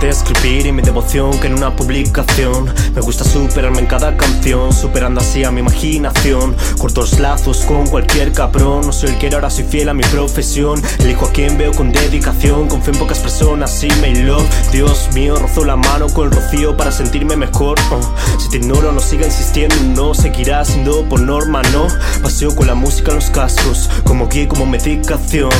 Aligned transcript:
de 0.00 0.08
escribir 0.08 0.66
y 0.66 0.72
mi 0.72 0.82
devoción 0.82 1.38
que 1.40 1.48
en 1.48 1.54
una 1.54 1.74
publicación. 1.74 2.72
Me 2.94 3.00
gusta 3.00 3.24
superarme 3.24 3.80
en 3.80 3.86
cada 3.86 4.16
canción 4.16 4.72
Superando 4.72 5.20
así 5.20 5.44
a 5.44 5.50
mi 5.50 5.60
imaginación. 5.60 6.56
Cortos 6.78 7.18
lazos 7.18 7.64
con 7.66 7.86
cualquier 7.86 8.32
cabrón 8.32 8.86
No 8.86 8.92
soy 8.92 9.10
el 9.10 9.18
que 9.18 9.28
ahora 9.28 9.50
soy 9.50 9.64
fiel 9.64 9.88
a 9.88 9.94
mi 9.94 10.04
profesión. 10.04 10.80
Elijo 11.00 11.26
a 11.26 11.32
quien 11.32 11.58
veo 11.58 11.72
con 11.72 11.92
dedicación 11.92 12.68
Confío 12.68 12.94
en 12.94 12.98
pocas 12.98 13.17
personas 13.38 13.84
y 13.84 13.88
me 14.00 14.24
love. 14.24 14.44
Dios 14.72 15.08
mío, 15.14 15.36
rozo 15.36 15.64
la 15.64 15.76
mano 15.76 16.08
con 16.08 16.26
el 16.26 16.32
rocío 16.32 16.76
para 16.76 16.90
sentirme 16.90 17.36
mejor. 17.36 17.78
Uh, 17.90 18.38
Si 18.38 18.48
te 18.48 18.56
ignoro 18.56 18.92
no 18.92 19.00
siga 19.00 19.26
insistiendo 19.26 19.76
No 19.94 20.14
seguirá 20.14 20.64
siendo 20.64 21.08
por 21.08 21.20
norma, 21.20 21.62
no. 21.72 21.86
Paseo 22.22 22.54
con 22.54 22.66
la 22.66 22.74
música 22.74 23.10
en 23.10 23.16
los 23.16 23.30
cascos 23.30 23.88
Como 24.04 24.28
guía, 24.28 24.48
como 24.48 24.66
medicación. 24.66 25.50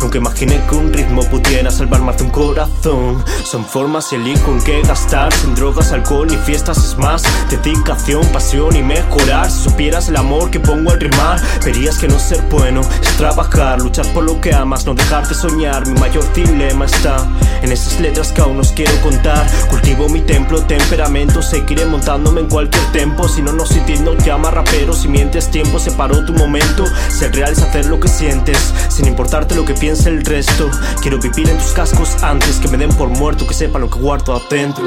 Nunca 0.00 0.18
imaginé 0.18 0.60
que 0.68 0.74
un 0.74 0.92
ritmo 0.92 1.22
pudiera 1.24 1.70
salvar 1.70 2.00
más 2.00 2.18
de 2.18 2.24
un 2.24 2.30
corazón. 2.30 3.24
Son 3.44 3.64
formas 3.64 4.12
y 4.12 4.16
elijo 4.16 4.50
en 4.50 4.60
qué 4.62 4.82
gastar. 4.82 5.32
Sin 5.32 5.54
drogas, 5.54 5.92
alcohol 5.92 6.26
ni 6.28 6.36
fiestas 6.38 6.78
es 6.78 6.98
más 6.98 7.22
Dedicación, 7.50 8.26
pasión 8.32 8.74
y 8.74 8.82
mejorar. 8.82 9.48
Si 9.48 9.62
supieras 9.62 10.08
el 10.08 10.16
amor 10.16 10.50
que 10.50 10.58
pongo 10.60 10.90
al 10.90 11.00
rimar 11.00 11.40
Verías 11.64 11.98
que 11.98 12.08
no 12.08 12.18
ser 12.18 12.42
bueno 12.50 12.80
es 12.80 13.16
trabajar. 13.16 13.80
Luchar 13.80 14.06
por 14.12 14.24
lo 14.24 14.40
que 14.40 14.52
amas, 14.52 14.84
no 14.86 14.94
dejarte 14.94 15.34
soñar. 15.34 15.86
Mi 15.86 15.98
mayor 16.00 16.24
dilema 16.32 16.86
está 16.86 17.27
en 17.62 17.72
esas 17.72 18.00
letras 18.00 18.32
que 18.32 18.40
aún 18.40 18.56
nos 18.56 18.72
quiero 18.72 18.92
contar. 19.02 19.46
Cultivo 19.68 20.08
mi 20.08 20.20
templo, 20.20 20.62
temperamento. 20.62 21.42
Seguiré 21.42 21.84
montándome 21.86 22.40
en 22.40 22.48
cualquier 22.48 22.84
tempo. 22.92 23.28
Si 23.28 23.42
no 23.42 23.52
nos 23.52 23.70
sintiendo 23.70 24.14
llama 24.18 24.50
rapero. 24.50 24.92
Si 24.92 25.08
mientes 25.08 25.50
tiempo, 25.50 25.78
separó 25.78 26.24
tu 26.24 26.32
momento. 26.32 26.84
Ser 27.08 27.34
real 27.34 27.52
es 27.52 27.62
hacer 27.62 27.86
lo 27.86 28.00
que 28.00 28.08
sientes 28.08 28.72
Sin 28.88 29.06
importarte 29.06 29.54
lo 29.54 29.64
que 29.64 29.74
piense 29.74 30.08
el 30.08 30.24
resto. 30.24 30.70
Quiero 31.02 31.18
vivir 31.18 31.48
en 31.48 31.58
tus 31.58 31.72
cascos 31.72 32.22
antes 32.22 32.56
que 32.56 32.68
me 32.68 32.76
den 32.76 32.90
por 32.90 33.08
muerto 33.08 33.46
Que 33.46 33.54
sepan 33.54 33.82
lo 33.82 33.90
que 33.90 33.98
guardo 33.98 34.34
adentro. 34.34 34.84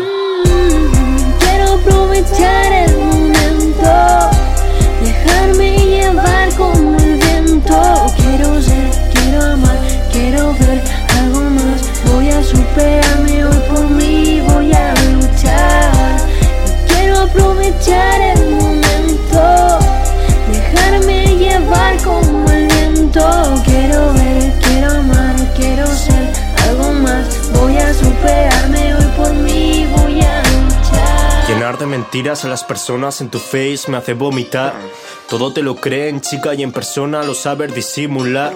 Quiero 1.39 1.73
aprovechar 1.73 2.60
aprovechar 17.71 18.21
el 18.21 18.51
momento, 18.51 19.79
dejarme 20.51 21.37
llevar 21.37 21.97
como 22.03 22.49
el 22.49 22.67
viento. 22.67 23.21
Quiero 23.65 24.13
ver, 24.13 24.53
quiero 24.61 24.91
amar, 24.91 25.35
quiero 25.55 25.87
ser 25.87 26.33
algo 26.67 26.91
más. 26.93 27.51
Voy 27.53 27.77
a 27.77 27.93
superarme 27.93 28.95
hoy 28.95 29.05
por 29.17 29.33
mí, 29.33 29.87
voy 29.97 30.21
a 30.21 30.43
luchar. 30.43 31.47
Llenar 31.47 31.77
de 31.77 31.85
mentiras 31.85 32.45
a 32.45 32.47
las 32.47 32.63
personas 32.63 33.21
en 33.21 33.29
tu 33.29 33.39
face 33.39 33.83
me 33.87 33.97
hace 33.97 34.13
vomitar. 34.13 34.73
Todo 35.29 35.53
te 35.53 35.61
lo 35.61 35.75
creen, 35.75 36.21
chica, 36.21 36.53
y 36.53 36.63
en 36.63 36.71
persona 36.71 37.23
lo 37.23 37.33
saber 37.33 37.73
disimular. 37.73 38.53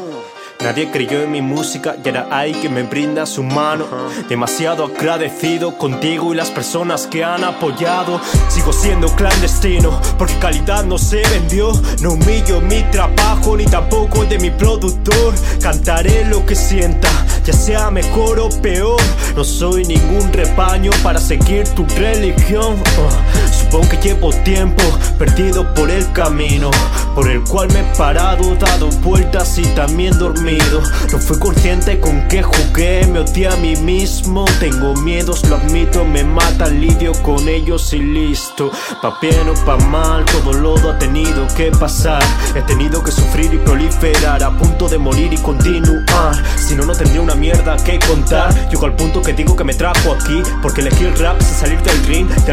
Nadie 0.66 0.90
creyó 0.90 1.22
en 1.22 1.32
mi 1.32 1.44
música 1.44 1.96
y 2.04 2.08
ahora 2.10 2.28
hay 2.32 2.52
que 2.54 2.70
me 2.70 2.82
brinda 2.82 3.28
su 3.28 3.44
mano. 3.44 3.86
Demasiado 4.28 4.86
agradecido 4.86 5.78
contigo 5.78 6.34
y 6.34 6.38
las 6.38 6.50
personas 6.50 7.06
que 7.06 7.24
han 7.24 7.44
apoyado. 7.44 8.20
Sigo 8.50 8.74
siendo 8.74 9.16
clandestino 9.16 10.02
porque 10.18 10.34
calidad 10.40 10.84
no 10.84 10.98
se 10.98 11.22
vendió. 11.30 11.72
No 12.02 12.14
humillo 12.14 12.62
mi 12.62 12.82
trabajo 12.90 13.56
ni 13.56 13.66
tampoco 13.66 14.24
el 14.24 14.30
de 14.30 14.40
mi 14.40 14.50
productor. 14.50 15.36
Cantaré 15.62 16.26
lo 16.26 16.44
que 16.48 16.56
sienta, 16.56 17.10
ya 17.44 17.54
sea 17.54 17.92
mejor 17.92 18.40
o 18.40 18.50
peor. 18.50 19.00
No 19.36 19.44
soy 19.44 19.86
ningún 19.86 20.34
rebaño 20.34 20.90
para 21.04 21.20
seguir 21.20 21.68
tu 21.76 21.86
religión. 21.96 22.74
Uh, 22.74 23.54
supongo 23.54 23.88
que 23.90 23.98
llevo 23.98 24.32
tiempo 24.32 24.82
perdido 25.20 25.72
por 25.76 25.92
el 25.92 26.12
camino 26.14 26.72
por 27.16 27.30
el 27.30 27.42
cual 27.46 27.70
me 27.72 27.80
he 27.80 27.96
parado, 27.96 28.56
dado 28.56 28.90
vueltas 29.02 29.25
y 29.58 29.64
también 29.76 30.18
dormido. 30.18 30.82
No 31.12 31.20
fui 31.20 31.38
consciente 31.38 32.00
con 32.00 32.28
que 32.28 32.42
jugué, 32.42 33.06
me 33.08 33.20
odié 33.20 33.48
a 33.48 33.56
mí 33.58 33.76
mismo. 33.76 34.46
Tengo 34.60 34.94
miedos, 34.96 35.48
lo 35.48 35.58
admito, 35.58 36.04
me 36.04 36.24
mata, 36.24 36.68
lidio 36.68 37.12
con 37.22 37.48
ellos 37.48 37.94
y 37.94 38.00
listo. 38.00 38.72
Pa' 39.02 39.18
bien 39.22 39.48
o 39.48 39.54
pa' 39.66 39.78
mal, 39.78 40.26
todo 40.26 40.52
lodo 40.52 40.92
ha 40.92 41.00
tenido 41.00 41.48
que 41.56 41.72
pasar. 41.72 42.24
He 42.56 42.62
tenido 42.64 43.04
que 43.04 43.12
sufrir 43.12 43.54
y 43.54 43.58
proliferar, 43.58 44.44
a 44.44 44.58
punto 44.58 44.90
de 44.90 44.98
morir 44.98 45.32
y 45.32 45.38
continuar. 45.38 46.36
Si 46.58 46.76
no, 46.76 46.86
no 46.86 46.94
tendría 46.94 47.22
una 47.22 47.36
mierda 47.36 47.78
que 47.78 48.00
contar. 48.00 48.70
Llego 48.70 48.86
al 48.86 48.96
punto 48.96 49.22
que 49.22 49.34
digo 49.34 49.56
que 49.56 49.64
me 49.64 49.74
trajo 49.74 50.14
aquí, 50.14 50.42
porque 50.62 50.82
elegí 50.82 51.06
el 51.06 51.18
rap 51.18 51.40
sin 51.42 51.56
salir. 51.56 51.82
De 51.82 51.92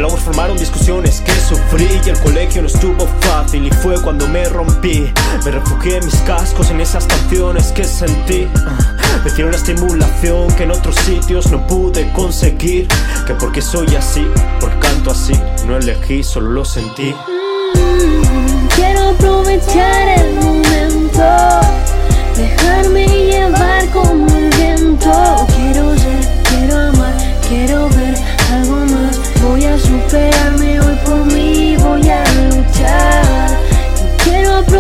luego 0.01 0.17
formaron 0.17 0.57
discusiones 0.57 1.21
que 1.21 1.33
sufrí 1.33 1.89
y 2.05 2.09
el 2.09 2.19
colegio 2.21 2.63
no 2.63 2.69
estuvo 2.69 3.07
fácil. 3.21 3.67
Y 3.67 3.71
fue 3.71 4.01
cuando 4.01 4.27
me 4.29 4.49
rompí. 4.49 5.13
Me 5.45 5.51
refugié 5.51 5.99
en 5.99 6.07
mis 6.07 6.17
cascos, 6.21 6.71
en 6.71 6.81
esas 6.81 7.07
canciones 7.07 7.73
que 7.73 7.85
sentí. 7.85 8.49
Me 9.23 9.31
hicieron 9.31 9.53
la 9.53 9.59
estimulación 9.59 10.53
que 10.55 10.65
en 10.65 10.71
otros 10.71 10.97
sitios 10.97 11.51
no 11.51 11.67
pude 11.67 12.11
conseguir. 12.13 12.89
Que 13.27 13.35
porque 13.35 13.61
soy 13.61 13.95
así, 13.95 14.27
porque 14.61 14.79
canto 14.79 15.11
así, 15.11 15.35
no 15.67 15.77
elegí, 15.77 16.23
solo 16.23 16.51
lo 16.51 16.65
sentí. 16.65 17.15
Quiero 18.75 19.11
aprovechar 19.11 20.02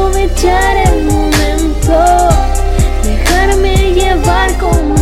aprovechar 0.02 0.76
el 0.88 1.04
momento, 1.04 2.28
dejarme 3.04 3.94
llevar 3.94 4.52
como 4.58 5.01